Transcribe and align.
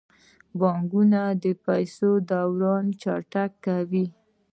بانکونه 0.59 1.21
د 1.43 1.45
پیسو 1.65 2.09
دوران 2.29 2.85
چټکوي. 3.01 4.05